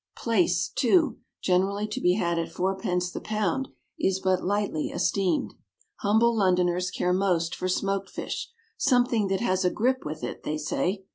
Plaice, 0.17 0.67
too, 0.67 1.19
generally 1.43 1.87
to 1.89 2.01
be 2.01 2.15
had 2.15 2.39
at 2.39 2.51
fourpence 2.51 3.11
the 3.11 3.21
pound, 3.21 3.67
is 3.99 4.19
but 4.19 4.43
lightly 4.43 4.87
esteemed. 4.89 5.53
Humble 5.97 6.35
Londoners 6.35 6.89
care 6.89 7.13
most 7.13 7.53
for 7.53 7.69
smoked 7.69 8.09
fish, 8.09 8.49
"something 8.79 9.27
that 9.27 9.41
has 9.41 9.63
a 9.63 9.69
grip 9.69 10.03
with 10.03 10.23
it," 10.23 10.41
they 10.41 10.57
say. 10.57 11.03